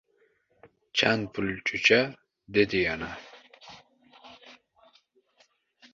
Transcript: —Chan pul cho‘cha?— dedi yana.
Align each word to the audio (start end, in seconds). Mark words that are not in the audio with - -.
—Chan 1.01 1.21
pul 1.35 1.49
cho‘cha?— 1.69 1.99
dedi 2.57 2.81
yana. 2.85 3.11